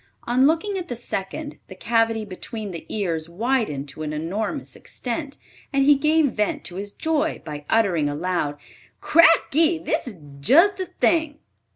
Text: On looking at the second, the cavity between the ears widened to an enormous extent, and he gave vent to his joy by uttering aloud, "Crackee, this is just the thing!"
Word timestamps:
On 0.23 0.47
looking 0.47 0.79
at 0.79 0.87
the 0.87 0.95
second, 0.95 1.59
the 1.67 1.75
cavity 1.75 2.25
between 2.25 2.71
the 2.71 2.87
ears 2.89 3.29
widened 3.29 3.87
to 3.89 4.01
an 4.01 4.13
enormous 4.13 4.75
extent, 4.75 5.37
and 5.71 5.85
he 5.85 5.93
gave 5.93 6.31
vent 6.31 6.63
to 6.63 6.77
his 6.77 6.89
joy 6.91 7.39
by 7.45 7.65
uttering 7.69 8.09
aloud, 8.09 8.57
"Crackee, 8.99 9.77
this 9.77 10.07
is 10.07 10.15
just 10.39 10.77
the 10.77 10.87
thing!" 10.87 11.37